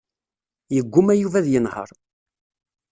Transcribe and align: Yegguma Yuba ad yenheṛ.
Yegguma 0.75 1.13
Yuba 1.15 1.37
ad 1.39 1.47
yenheṛ. 1.49 1.89